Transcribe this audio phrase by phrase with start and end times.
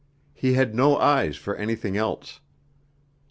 [0.33, 2.39] He had no eyes for anything else.